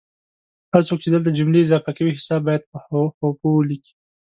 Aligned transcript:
هر 0.73 0.81
څوک 0.87 0.97
چې 1.03 1.09
دلته 1.15 1.29
جملې 1.37 1.59
اضافه 1.63 1.91
کوي 1.97 2.11
حساب 2.17 2.41
باید 2.47 2.63
په 2.71 2.77
حوفو 2.87 3.47
ولیکي 3.55 3.93